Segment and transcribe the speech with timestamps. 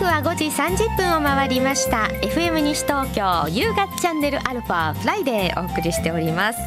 [0.00, 2.08] 刻は5時30分を回りました。
[2.22, 6.58] FM 西東京夕方チャンネルアルファフライデーお送りしております。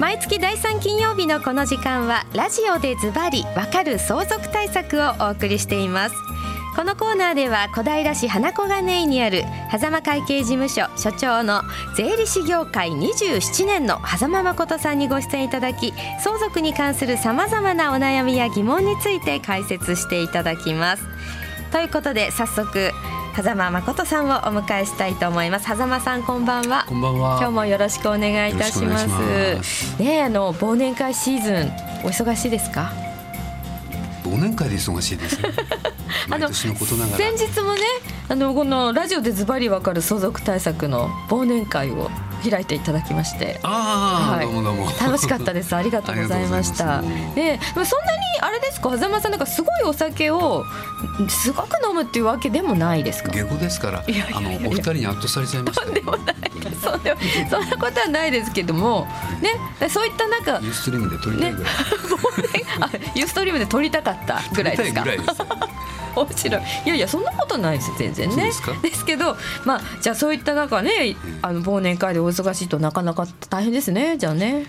[0.00, 6.16] 毎月第3金曜日のこの時間はラジオでズバリわかる相続対策をお送りしています。
[6.74, 11.62] このコーナーでは小平市花小金井にある狭間会計事務所所長の
[11.96, 21.04] 税理士業界27年の狭間誠さんにご出演いただき相続に関するさまざまなお悩みや疑問について解説していただきます。
[21.72, 22.90] ということで早速
[23.34, 25.66] 狭間誠さんをお迎えしたいと思います。
[25.66, 26.84] 狭間さんこんばんは。
[26.88, 27.36] こんばんは。
[27.38, 30.02] 今日もよろしくお願いいたします。
[30.02, 31.56] ねあの忘年会シーズン
[32.04, 32.92] お忙しいですか？
[34.24, 35.50] 忘年会で忙しいです、 ね、
[36.30, 37.80] あの先日もね
[38.28, 42.10] あのこのラジオでズバリわかる相続対策の忘年会を
[42.48, 43.58] 開いていただきまして。
[43.62, 44.86] あ、はい、どうもどうも。
[45.00, 45.74] 楽しかったです。
[45.76, 47.00] ありがとうございました。
[47.34, 48.90] でそんなにあれですか？
[48.90, 50.64] 狭間さんなんかすごいお酒を
[51.28, 53.32] すごく飲むっていうわけでもないですか？
[53.32, 56.36] 下戸ですからあのお二人に圧倒されちゃいました、ね、でもない。
[56.82, 56.98] そんな
[57.50, 59.06] そんなことはないですけども。
[59.40, 61.72] ねそういったなんかユーストリームで撮りたいぐらい、
[63.00, 65.04] ね、 ユーストリームで撮りたかったぐらいですか？
[66.24, 66.62] 面白い。
[66.86, 68.50] いやいやそんなことないです全然ね。
[68.82, 74.66] ですけどまあじゃあそういった中ねあの忘年会でお忙しいとなかなか大変ですねじゃあね。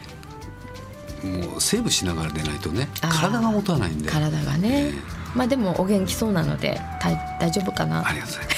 [1.23, 4.09] もうセーブしながら出ないとね体が持たないんで。
[4.09, 6.81] 体がね、えーまあでもお元気そうなので
[7.39, 8.07] 大丈夫かな。
[8.07, 8.53] ありがとうございま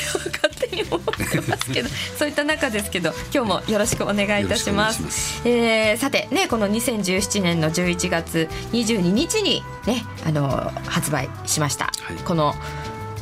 [0.53, 5.09] す に思ってますけどそういった中ですけど今日もよろしくお願いいたします。
[5.11, 10.47] しえー、さてねこの2017年の11月22日にねあの
[10.85, 12.53] 発売しました、はい、この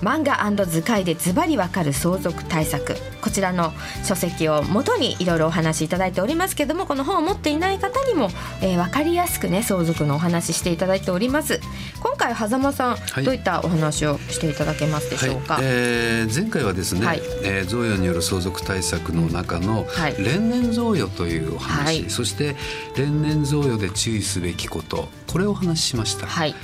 [0.01, 2.95] 漫画図解でズバリわかる相続対策。
[3.21, 3.73] こちらの
[4.05, 8.29] 書籍をもとにいろいろお話しいただいておりますけどもこの本を持っていない方にも、
[8.61, 11.59] えー、分かりやすくね相続のお話ししていただいております。
[11.99, 19.85] 今回狭間さん、はい、どういったお話をしていただけますでしょうか、はい、えー、前回はですね、はい、えー、贈与による相続対策の中の、
[20.19, 22.55] 連年贈与というお話、そして
[22.95, 25.09] 連年贈与で注意すべきこと。
[25.27, 26.27] これをお話ししました。
[26.27, 26.55] はい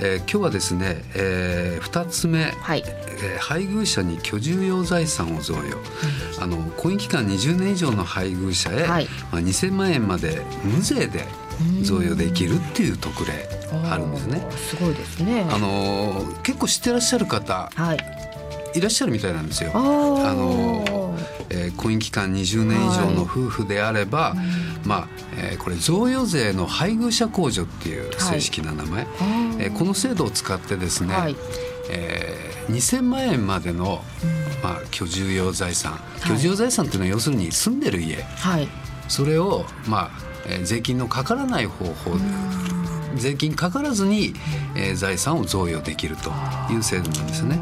[0.00, 2.84] えー、今日はですね、えー、2つ目、はい。
[2.86, 5.76] えー、配偶者に居住用財産を贈与、
[6.36, 9.06] うん、あの婚姻期間20年以上の配偶者へ、はい。
[9.32, 11.24] まあ、2000万円まで無税で
[11.82, 13.48] 贈与できるっていう特例
[13.90, 14.46] あるんですね。
[14.50, 15.46] すごいですね。
[15.50, 19.70] あの結構知ってらっしゃる方、はい、いらっしゃるみたいなんですよ。
[19.74, 19.78] あ
[20.34, 21.16] の、
[21.48, 24.38] えー、婚姻期間20年以上の夫婦であれば、はい、
[24.86, 31.36] まあ、えー、これ贈与税の配偶者控除っていう正式な名前、はい、えー、この制度を使ってですね、はい、
[31.90, 34.02] えー、2000万円までの、
[34.62, 35.98] まあ、居住用財産。
[36.28, 38.68] 居住用財産っていうのは要するに住んでる家、はい、
[39.08, 40.10] それを、まあ
[40.46, 42.16] えー、税金のかからない方法。
[42.16, 42.24] で
[43.16, 44.34] 税金かからずに、
[44.76, 46.30] えー、財産を贈与できると
[46.70, 47.58] いう制度なんですね。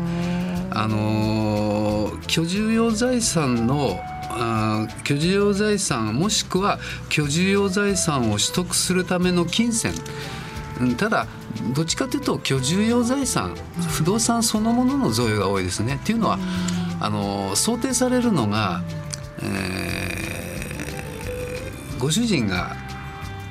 [0.76, 4.00] あの居住用財産の
[4.36, 6.78] あ居住用財産もしくは
[7.08, 9.94] 居住用財産を取得するための金銭
[10.96, 11.26] ただ
[11.74, 13.54] どっちかというと居住用財産
[13.90, 15.96] 不動産そのものの贈与が多いですね。
[15.96, 16.38] っていうのは
[17.00, 18.82] あの想定されるのが、
[19.42, 22.76] えー、ご主人が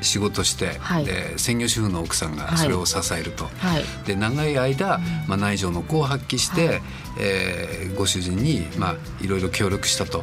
[0.03, 6.81] 仕事して、はい、で専業主婦の奥さんがそれを支えると、はい、で長い間、まあ、内情の功を発揮して、はい、
[7.19, 10.19] えー、ご主人に、まあ、いろいろ協力したと、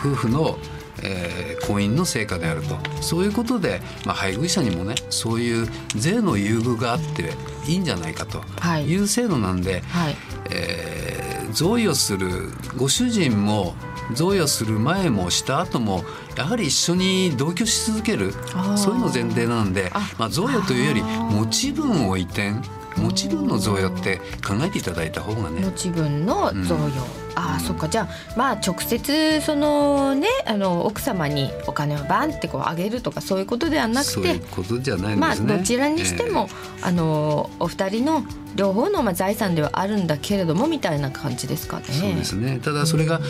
[0.00, 0.58] 夫婦の
[1.02, 2.76] えー、婚姻の成果であると。
[3.00, 7.32] そういうことで、まあ、配偶者にもねそういう税の優遇があって
[7.70, 8.42] いいんじゃないかと。
[8.80, 10.16] いう制度なんで、はい、
[10.50, 13.74] えー、贈与するご主人も
[14.12, 16.04] 贈与する前もした後も
[16.36, 18.32] やはり一緒に同居し続ける
[18.76, 22.52] そういうの前提なんでまあ、贈与というより持ち分を移転。
[22.98, 25.60] 持ち分の贈与って考えていただいた方がね。
[25.60, 27.88] 持ち分の贈与、うん、ああ、そっか。
[27.88, 36.48] じゃあまあ直接そのねあの奥様にお金をバンってこうあげるとかそういうことではなくてそういうことじゃない、ね、まあどちらにしても、
[36.80, 38.24] えー、あのお二人の
[38.56, 41.84] 両方のまあ財産ではあるんだけれどもみたいな感じですかね。
[41.86, 42.60] そうですね。
[42.62, 43.20] ただそれが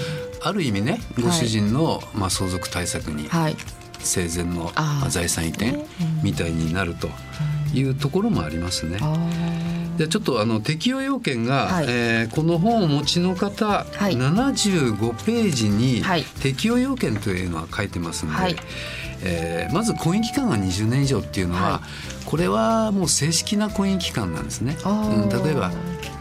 [0.43, 3.56] ある意味ねご主人のまあ相続対策に、はい、
[3.99, 4.73] 生前の
[5.09, 5.85] 財産移転
[6.23, 7.09] みたいになると
[7.75, 8.99] いうところもありますね。
[9.99, 16.03] でちょっとあの適用要件が、はい、えー、この本をお持ちの方、はい、75ページに
[16.41, 18.56] 適用要件というのは書いてますので、はい、
[19.23, 21.81] えー、まず婚姻期間が20年以上っていうのは、は
[22.23, 24.76] い、これはもう正式な婚姻期間なんですね。
[24.85, 25.70] うん、例えば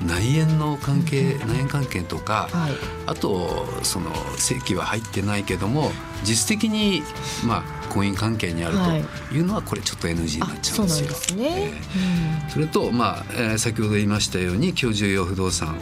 [0.06, 2.72] 内縁の関係、内縁関係とか、はい、
[3.08, 5.92] あとその正規は入ってないけども
[6.24, 7.02] 実質的に
[7.46, 9.40] まあ婚姻関係にあるとい。
[9.42, 11.12] うのはこれちょっと NG になっちゃうんですよ。
[11.14, 11.72] そ、ね。
[11.72, 15.78] えー、それとまあ、えー、先ほど言いましたように居住用不動産、うん、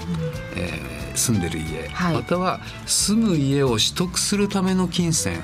[0.56, 5.42] えー住んでる家、はい、または住む家を取得するための金銭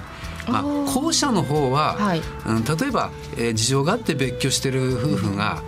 [0.47, 5.61] まあ、後者の方は、はい、うん、例えば、えー、事情があって別居してる夫婦が、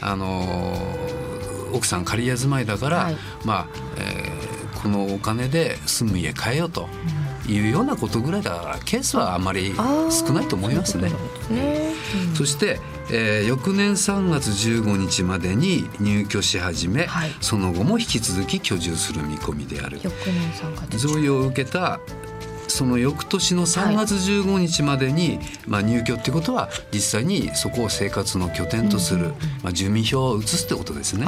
[0.00, 3.66] あのー、奥さん仮住まいだから、はい、まあ
[3.98, 6.88] えー、このお金で住む家変えようと。
[7.48, 9.72] いうようなことぐらいだからケースはあまり
[10.10, 11.10] 少ないと思いますね。
[11.46, 11.92] そね。
[12.28, 12.80] うん、そして、
[13.10, 20.00] えー、翌年3月15日までに入居し始め、はい、その後も引き続き居住する見込みである。
[20.02, 22.00] 翌年3月贈与を受けた
[22.76, 29.32] その翌年の3月15日までに、はい、まあ、入居っていうことは実際にそこを生活の拠点とする、うん、
[29.62, 31.24] まあ、住民票を移すってことですね。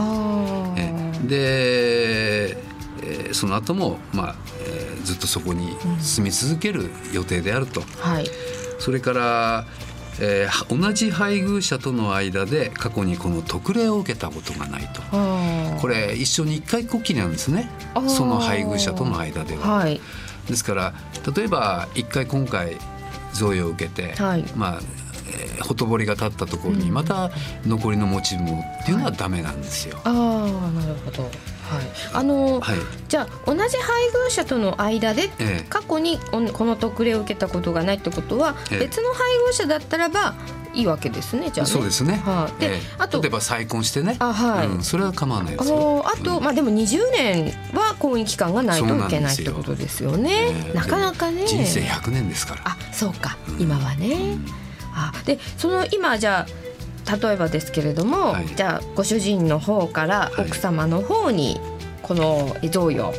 [0.76, 0.92] え
[1.26, 2.56] で、
[3.02, 4.36] えー、その後も、まあ
[4.66, 7.80] えー、ずっとそこに住み続ける予定であると。
[7.80, 8.26] うんはい、
[8.78, 9.66] それから
[10.20, 15.00] えー、同じ配偶者との間で過去にこの特例を受けたことがないと。
[15.80, 17.70] これ一緒に一回こっきりなんですね。
[18.08, 19.76] その配偶者との間では。
[19.76, 20.00] はい
[20.48, 20.94] ですから
[21.34, 22.76] 例えば一回今回
[23.34, 24.80] 贈与を受けて、はい、まあ
[25.30, 27.30] えー、ほとぼりが立ったところにまた
[27.66, 29.98] 残りの持ち物っていうのはダメなんですよ。
[30.02, 31.22] はい、ああなるほど。
[31.22, 31.32] はい、
[32.14, 32.78] あの、はい、
[33.08, 35.28] じゃあ同じ配偶者との間で
[35.68, 40.34] 過去にこの特例を受けたことがないってことは、別の配偶者だったらば
[40.74, 44.16] いいわけですねじゃあ、ね、そうですね、はい、で、えー、あと例えば再婚してね。
[44.18, 44.66] あ、はい。
[44.66, 46.04] うん、それは構わないですよ。
[46.06, 51.46] あと、うん、まあでも20年は婚姻期間がないといけないってことですよね、えー、なかなかね。
[51.46, 52.62] 人生100年ですから。
[52.64, 54.38] あそうか、うん、今はね、
[54.94, 56.46] あでその今じゃ
[57.06, 61.60] あ例えばですけれども、はい、じゃあご主人の方から奥様の方に
[62.02, 63.14] この贈与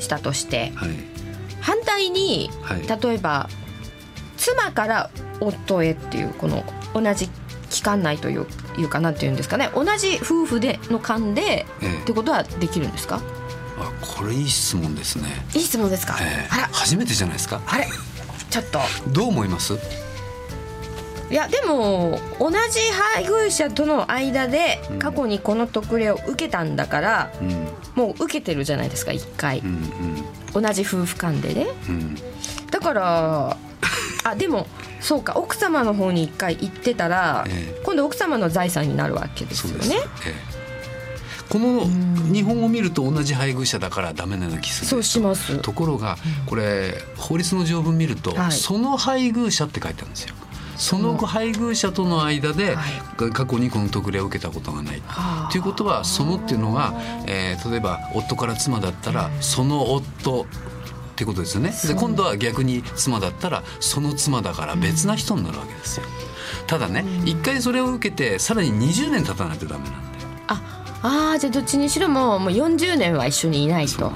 [0.00, 0.88] したとして、はい。
[0.88, 0.96] はい、
[1.60, 2.50] 反対に、
[3.02, 3.48] 例えば
[4.36, 5.10] 妻から
[5.40, 6.64] 夫へっていうこの
[6.94, 7.28] 同じ
[7.70, 8.46] 期間内という
[8.78, 9.70] いうかなんていうんですかね。
[9.74, 12.02] 同じ夫婦での間で、ええ。
[12.02, 13.20] ってことはできるんですか？
[13.78, 15.28] あこれいい質問ですね。
[15.54, 17.60] いい質問ですか、ええ、初めてじゃないですか？
[17.66, 17.88] あれ。
[18.50, 18.78] ちょっと。
[19.08, 19.74] どう思います？
[21.30, 22.56] いやでも同じ
[23.14, 27.50] 配偶者との間で過去にこの特例を受けたんだから、うん、
[27.96, 29.68] もう受けてるじゃないですか一回、うん
[30.54, 32.14] うん、同じ夫婦間でね、うん、
[32.70, 33.56] だから
[34.24, 34.66] あでも
[35.00, 39.96] そうか奥様の方に一回行ってたら、え今度奥様の財産になるわけですよね。
[41.48, 41.84] この
[42.32, 45.58] 日本を見ると同じ配偶者だからダメなな気するそうします。
[45.58, 46.16] ところが
[46.46, 50.34] これ法律の条文見ると、はい、その配偶者って書いてあるんですよ。
[50.76, 52.76] その配偶者との間で
[53.32, 55.02] 過去にこの特例を受けたことがない。
[55.52, 56.94] ということはそのっていうのが、
[57.26, 60.46] えー、例えば夫から妻だったらその夫
[61.14, 61.72] ってことですよね。
[61.86, 66.06] で今度は逆に妻だったらその妻だから別な人になるわけですよ、
[66.66, 70.04] ただね一、回それを受けてさらに20年経たないとダメなんだよ。
[71.06, 74.10] ああじゃあどっちにしろももう40年は一緒にいないと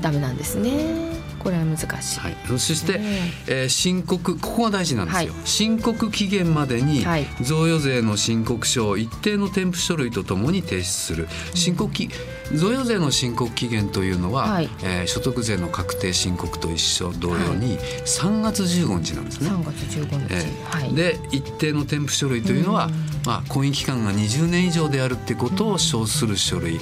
[0.00, 1.20] ダメなんですね。
[1.40, 3.00] これは難しい、はい、そして、
[3.46, 7.02] えー、申告ここが大事なんですよ、はい、申告期限までに
[7.40, 11.28] 贈与税の申告書を一定の添付書類とともに提出する。
[11.54, 12.10] 申告期
[12.52, 19.50] 贈与税の申告期限というのは、はい、えー、所得税の確定申告と一緒同様に3月15日なんですね。
[19.50, 22.88] 3月15日、えー、はい、で一定の添付書類というのは、
[23.26, 26.80] まあ、婚姻期間が20年以上であるってことを証する書類、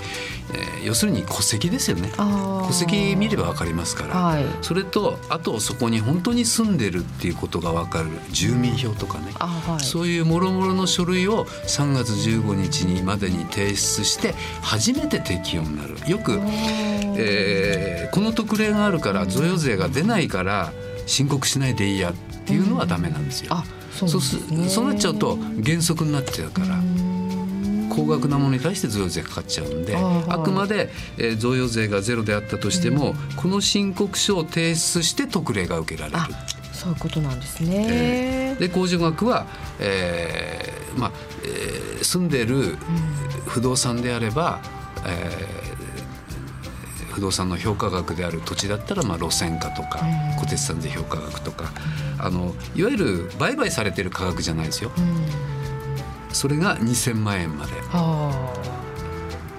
[0.53, 2.11] えー、要するに戸籍ですよね。
[2.17, 16.41] 戸籍見れば分かりますから、はい、それとあとそこに本当に住んでるっていうことが分かる住民票とかね、はい、そういうもろもろの書類を3月15日にまでに提出して初めて適用になるよく、
[17.17, 20.73] えー、この特例があるから贈与税が出ないから
[21.07, 22.15] 申告しないでいいやっ
[22.47, 23.55] ていうのはダメなんですよ。
[23.93, 26.79] そうそうなっちゃうと原則になっちゃうから。
[27.91, 36.19] 高額なものに対して贈与税かかっちゃうんであくまで、えー、贈与税がゼロであったとしても、うん、この申告書を提出して特例が受けられる。
[36.73, 37.87] そういうことなんですね。
[37.91, 39.49] えー、で控除額は、
[39.81, 41.13] えーまあ
[41.43, 42.77] えー、住んでる
[43.47, 44.61] 不動産であれば、
[45.09, 45.59] えー
[47.19, 49.99] 不動産の評価額である土地だったらまあ路線価とか
[50.37, 51.73] 固定資産税評価額とか
[52.17, 54.93] あのいわゆる売買されてる価格じゃないですよ。
[56.33, 57.73] それが2000万円まで。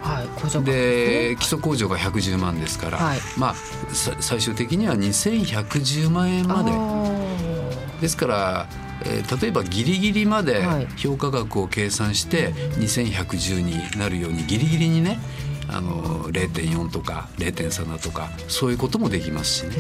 [0.02, 3.56] はい、で基礎控除が110万ですから、はい、まあ
[4.22, 6.72] 最終的には2110万円まで。
[8.00, 8.68] ですから、
[9.06, 10.64] えー、例えばギリギリまで
[10.98, 15.20] 評価額を計算して2110になるようにギリギリにね
[15.68, 19.76] あの0.4とか0.3だとかそういうこともできますしね。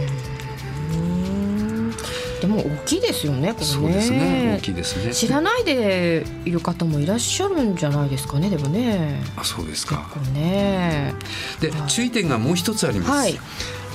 [2.39, 3.65] でも大きいですよね、これね。
[3.65, 5.13] そうですね、大きいですね。
[5.13, 9.21] 知らないでいる方もいらっしゃるんじゃないですかね、でもね。
[9.35, 10.07] あ、そうですか。
[10.33, 11.13] ね。
[11.59, 13.11] で、注意点がもう一つあります。
[13.11, 13.39] はい、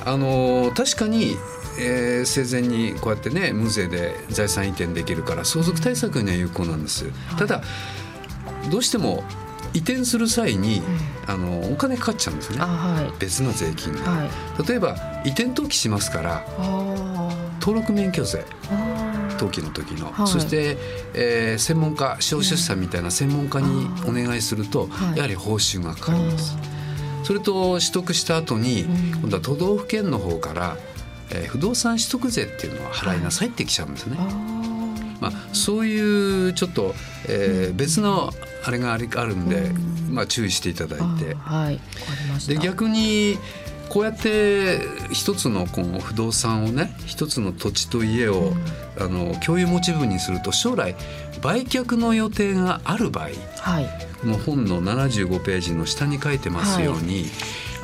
[0.05, 1.37] あの確かに
[1.79, 7.07] えー、生前にこうやってね無税で財産移転できるから相続対策には有効なんです。
[7.39, 7.63] ただ
[8.71, 9.25] どうしても
[9.75, 10.81] 移転する際に、
[11.27, 16.45] うん、あのお金かかっちゃうんですね、はい、別の税金が、はい、例えば移転登記しますから
[17.61, 18.45] 登録免許税。
[19.35, 20.77] 登記の時の、はい、そして、
[21.13, 26.57] えー、専門家司法出産みたいな専門家にお願いすると、やはり報酬がかかります。
[27.25, 28.85] それと取得した後に、
[29.21, 30.77] 今度は都道府県の方から、
[31.35, 34.17] えー、不動産取得税っていうのは払いなさいってきちゃうんですね。
[35.21, 36.95] まあ、そういうちょっと、
[37.29, 38.33] えー、別の
[38.65, 39.71] あれがあるんで、
[40.11, 41.35] まあ、注意していただいて。
[41.35, 41.81] はい、
[42.47, 43.39] で逆に
[43.89, 44.81] こうやって
[45.13, 48.53] 一つのこの不動産をね一つの土地と家を、
[48.99, 50.95] あの共有持ち分にすると将来
[51.43, 53.25] 売却の予定がある場合、
[53.59, 53.89] はい、
[54.21, 57.31] この本の75ページの下に書いてますように、はい、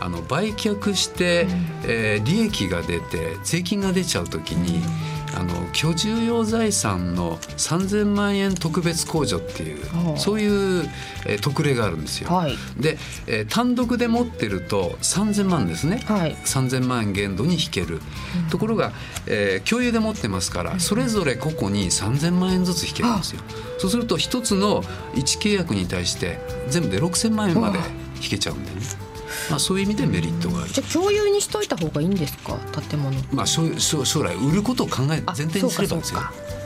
[0.01, 1.51] あの売却して、うん、
[1.85, 4.79] えー、利益が出て税金が出ちゃう時に。
[4.79, 9.85] うんあの居住用財産の3000万円特別控除っていう
[10.17, 10.47] そうい
[10.83, 10.89] う、
[11.27, 12.31] えー、特例があるんですよ。
[12.31, 18.01] はい、で、えー、単独で持ってると3000万ですね、はい、3000万円限度に引ける、
[18.45, 18.93] うん、ところが、
[19.27, 23.41] えー、共有で持ってますからそれぞれ個々に3000万円ずつ引けるんですよ。
[23.79, 24.83] そうすると一つの
[25.15, 26.39] 1契約に対して
[26.69, 27.79] 全部で6000万円まで
[28.23, 29.10] 引けちゃうんでね。
[29.51, 30.71] まあ、そういう意味でメリットがある。
[30.71, 32.59] じゃあ共有にしといた方がいいんですか？
[32.89, 33.17] 建物。
[33.33, 36.21] まあ将将来売ることを考え前提にすればですよ。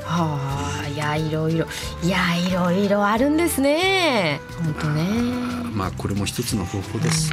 [0.07, 1.67] はあいやいろいろ。
[2.03, 4.41] いやいろいろあるんですね。
[4.63, 5.05] 本当ね。
[5.73, 7.33] まあこれも一つの方法です、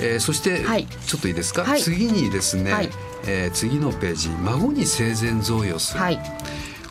[0.00, 2.90] うん、えー、そして、はい、ちょっといいですか、はい、次にですね、はい、
[3.26, 6.20] えー、次のページ孫に生前贈与する、はい、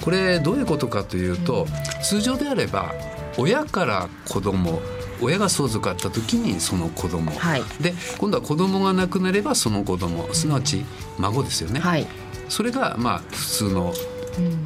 [0.01, 2.93] これどういうことかというと、うん、通常であれば
[3.37, 4.81] 親から子供
[5.21, 10.83] 親が相続あった時にその子供、はい、で今度は子供が亡くなればその子供すなわち
[11.19, 12.07] 孫ですよね、はい、
[12.49, 13.93] それがまあ普通の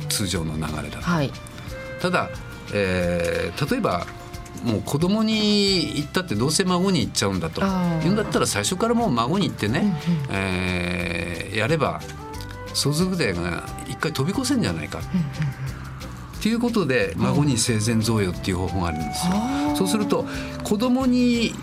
[0.10, 1.32] 通常の流れだ、はい、
[2.02, 2.30] ただ、
[2.74, 4.06] えー、例えば
[4.64, 7.62] もう子供に言ったってどうせ孫に行っちゃうんだと
[8.02, 12.02] 言うんだったら最初からもう孫に行ってね、うんうん、えー、やれば
[12.74, 15.00] 相続税が一回飛び越せんじゃないか。
[15.00, 15.65] うんうん
[16.46, 19.34] ということで孫に生前贈与っていう方法があるんですよ。
[19.76, 20.28] そうすると
[20.64, 21.56] 子供に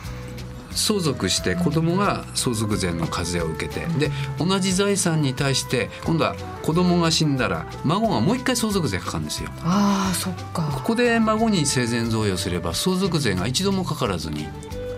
[0.73, 4.11] 相続して子供が相続税の課税を受けてで
[4.41, 6.35] 同じ財産に対して今度は
[6.65, 9.51] 子供が死んだら孫がもう一回相続税かかるんですよ。
[9.61, 10.69] あそっか。
[10.75, 14.49] ここで孫に生前贈与すれば相続税が一度もかからずに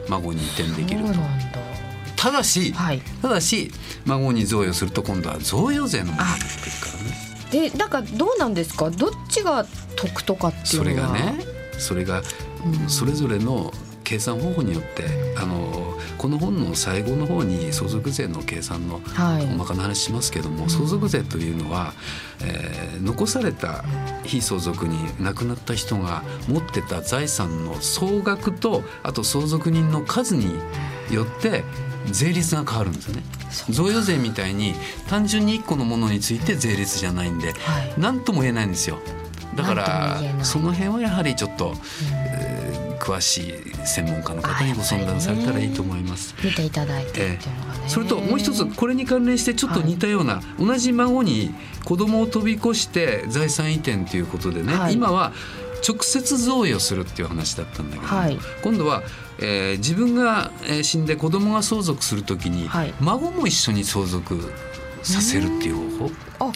[0.09, 1.21] 孫に移転できると。
[2.17, 3.71] ただし、はい、ただし
[4.07, 6.94] 孫に贈与すると今度は贈与税の問題が出てくるから
[7.55, 7.71] ね。
[7.71, 8.91] でだからどうなんですか？
[8.91, 9.65] どっちが
[9.97, 11.09] 得とかっていうのは。
[11.09, 11.45] それがね
[11.79, 12.23] それが
[12.89, 13.73] それぞれの
[14.05, 21.93] 計算方法によって、うん、あのこの本の最後の方に相続税の計算の細かな話しますけども、はい、相続税というのは、
[22.43, 23.85] えー、残された
[24.25, 30.55] 非相続に亡くなった人が持ってた財産の総額とあと相続人の数に
[31.11, 31.65] よって
[32.11, 33.23] 税率が変わるんですよね。
[33.69, 34.75] 贈与税みたいに
[35.09, 37.55] 単純に1個のものについて税率じゃないんで
[37.99, 38.99] 何、はい、とも言えないんですよ。
[39.55, 41.77] だからその辺はやはりちょっと、うん、
[42.13, 46.35] えー、詳しい専門家の方にご相談されたらいいと思います。
[46.43, 55.33] 見ていただいてえー、それともう一つこれに関連してちょっと似たような、はい、同じ孫に子供を飛び越して財産移転ということでね、はい、今は
[55.87, 59.03] 直接贈与するっていう話だったんだけど、はい、今度は、
[59.39, 60.51] えー、自分が
[60.83, 64.53] 死んで子供が相続するときに、はい、孫も一緒に相続
[65.03, 66.11] させるっていう方法。
[66.47, 66.53] あ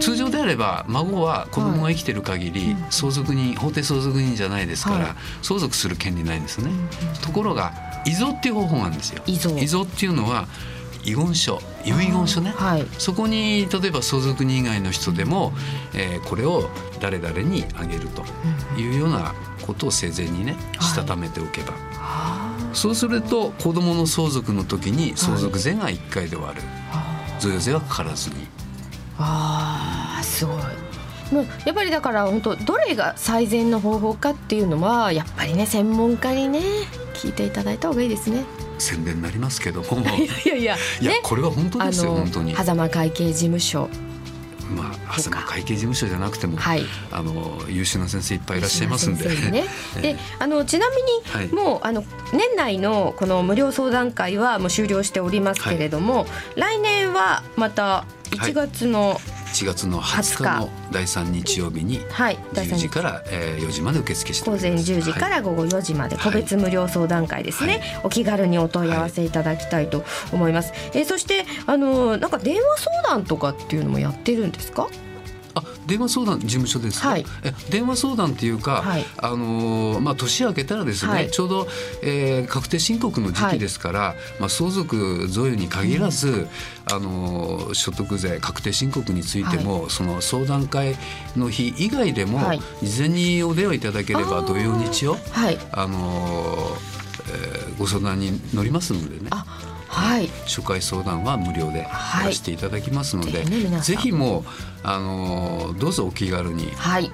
[0.00, 6.70] 通常であれば孫は子供が生きてる限り相続人、法定相続人じゃないですから、相続する権利ないんですね。
[7.22, 7.72] ところが
[8.06, 9.22] 遺贈っていう方法なんですよ。
[9.26, 10.48] 遺贈っていうのは
[11.04, 15.52] 遺言書遺言書ね、はい、そこに例えば相続人以外の人でも、
[15.94, 16.68] えー、これを
[17.00, 18.22] 誰々にあげると
[18.78, 19.34] いうような
[19.66, 28.46] ことを生前にねしたためておけば、はい、そうすると子どもの相続の時に相続税が1回で終わる、はい、贈与税はかからずに。
[29.18, 30.56] あーすごい。
[31.32, 36.60] もうやっぱりだから本当どれが最善の方法かっていうのはやっぱりね専門家にね
[37.14, 38.44] 聞いていただいた方がいいですね。
[38.80, 39.86] 宣伝になりますけども。
[40.00, 42.54] いやいやいや、いや、これは本当ですよ本当に。
[42.54, 43.88] 狭間会計事務所。
[44.70, 49.28] まあ、狭間会計事務所じゃなくても、はい、あの優秀な先生いっぱいいらっしゃいますんで。
[49.50, 49.64] ね、
[50.00, 56.24] であのちなみに、はい、もうあの年内のこの無料相談会はもう終了しておりますけれども、は
[56.56, 59.20] い、来年はまた1月の、
[59.60, 70.02] 1 1月の20日の第3日曜日に10時から、えー、4時まで受付して午前10時から午後4時まで個別無料相談会ですね、はい、お気軽にお問い合わせいただきたいと
[70.32, 74.88] 思います、はい、えー、そしてあのなんか電話相談とかっていうのもやってるんですか？
[75.54, 81.66] あ電話相談事務所です、はい、え電話相談っていうか、はい、あのまあ年明けたらですね、はい、ちょうど、
[82.02, 86.48] えー、確定申告の時期ですから、まあ相続贈与に限らず、うん、
[86.92, 90.96] あの所得税確定申告についても、その相談会
[91.36, 92.40] の日以外でも、
[92.82, 95.16] 事前にお電話いただければ土曜日曜、
[95.72, 96.76] あの、
[97.32, 99.30] えー、ご相談に乗りますのでね。
[99.92, 101.90] はい、初回相談は無料でや
[102.24, 104.44] らせていただきますので、はい、ぜひもう
[104.84, 106.72] あのどうぞお気軽に。
[106.76, 107.10] はい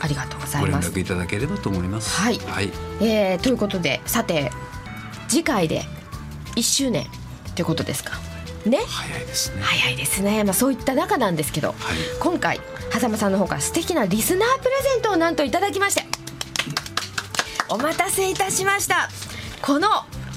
[0.00, 0.90] ありがとうございます。
[0.90, 2.20] ご連絡いただければと思います。
[2.20, 2.38] はい。
[2.40, 2.70] はい、
[3.00, 4.52] えー、ということで、さて
[5.28, 5.82] 次回で
[6.56, 7.06] 1周年
[7.54, 8.18] ということですか？
[8.66, 8.80] ね？
[8.86, 9.62] 早いですね。
[9.62, 10.44] 早いですね。
[10.44, 11.76] まあそういった中なんですけど、はい、
[12.20, 12.60] 今回
[12.92, 16.02] 狭間さんの方から素敵なリスナープレゼントをなんといただきまして、
[17.70, 19.08] お待たせいたしました。
[19.62, 19.88] この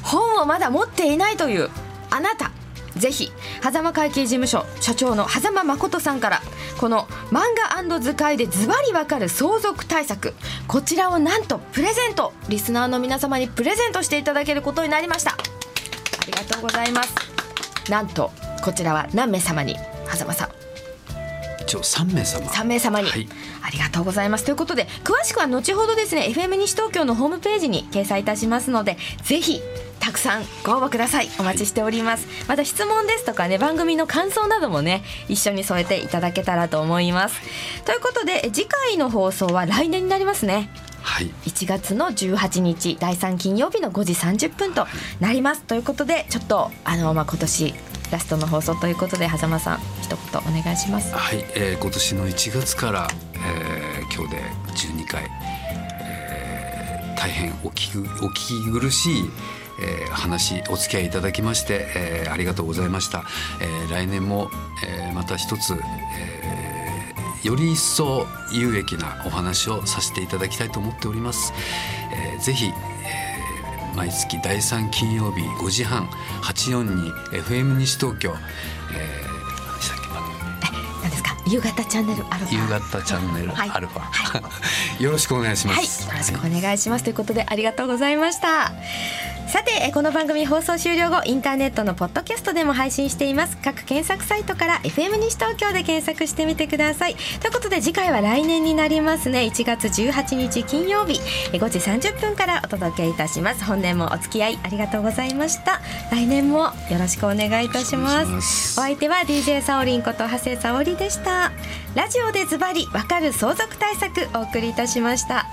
[0.08, 1.70] 本をまだ持っていないという
[2.10, 2.52] あなた
[2.98, 6.42] ぜひ狭間会計事務所社長の狭間誠さんから
[6.80, 7.42] この漫
[7.86, 10.34] 画図解でズバリわかる相続対策
[10.68, 15.32] こちらをなんとプレゼントリスナーの皆様にプレゼントしていただけることになりました。
[15.32, 15.36] あ
[16.26, 17.16] りがとうございます。
[17.90, 18.32] なんと
[18.64, 20.50] こちらは何名様に狭間さん。
[21.62, 22.46] 一応3名様。
[22.46, 23.28] 3名様に、はい、
[23.62, 24.46] ありがとうございます。
[24.46, 29.62] ということで詳しくは後ほどですね FM 西東京のホームページに掲載いたしますのでぜひ
[30.08, 31.28] たくさんご応募ください。
[31.38, 37.42] お待ちしております、はい、また質問ですとかね番組の感想などもね一緒に添えていただけたらと思います。
[37.84, 40.70] ということで次回の放送は来年になりますね。
[41.02, 44.88] はい、1月の18日第3金曜日の5時30分と
[45.20, 47.74] なります、ということでちょっとあの、まあ、今年
[48.10, 51.14] ラストの放送ということで狭間さん一言お願いします。
[51.14, 55.24] はい、えー、今年の1月から、えー、今日で12回、
[56.02, 58.34] えー、大変お聞きお聞
[58.64, 59.30] き苦しい
[59.80, 63.24] えー、話お付き合いいただきまして、えー、ありがとうございました、
[63.62, 64.50] えー、来年も、
[64.86, 71.54] えー、また一つ、えー、より一層有益なお話をさせていただきたいと思っております、
[72.14, 76.08] えー、ぜひ、えー、毎月第3金曜日5時半
[76.44, 77.14] 842
[77.44, 78.34] FM 西東京、
[78.94, 79.28] えー
[81.50, 82.62] 夕方チャンネルアルファ。
[82.62, 84.42] 夕方チャンネルアルファ、は
[85.00, 88.74] い、 よろしくお願いします、はい、よろしくお願いします、ということでありがとうございました
[89.48, 93.58] さてこの番組放送終了後インターネットのポッドキャストでも配信しています。
[93.64, 97.16] 各検索サイトから FM 西東京で検索してみてください。
[97.40, 99.44] ということで次回は来年になりますね。
[99.44, 101.22] 1月18日金曜日
[101.54, 103.64] 5時30分からお届けいたします。
[103.64, 105.80] 本年もお付き合いありがとうございました。
[106.12, 108.78] 来年もよろしくお願いいたします。
[108.78, 111.54] お相手は DJ サオリンこと長谷沙織でした。
[111.96, 115.48] ラジオでズバリわかる相続対策お送りいたしました